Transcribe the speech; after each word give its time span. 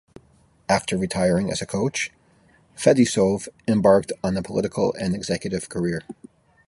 After 0.67 0.97
retiring 0.97 1.51
as 1.51 1.61
a 1.61 1.67
coach, 1.67 2.09
Fetisov 2.75 3.47
embarked 3.67 4.11
on 4.23 4.35
a 4.35 4.41
political 4.41 4.93
and 4.99 5.13
executive 5.13 5.69
career. 5.69 6.01